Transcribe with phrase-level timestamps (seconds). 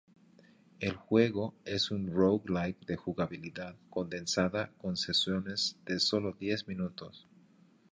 [0.79, 7.27] El juego es un roguelike de jugabilidad condensada con sesiones de solo diez minutos.